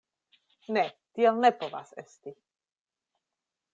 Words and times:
Ne, 0.77 0.85
tiel 1.19 1.37
ne 1.45 1.51
povas 1.59 1.93
esti! 2.05 2.35